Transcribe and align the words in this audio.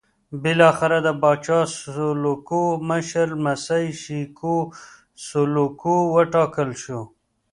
بالاخره 0.41 0.97
د 1.05 1.07
پاچا 1.21 1.59
سلوکو 1.77 2.63
مشر 2.89 3.27
لمسی 3.39 3.85
شېکو 4.01 4.57
سلوکو 5.27 5.95
وټاکل 6.15 6.69
شو. 6.83 7.01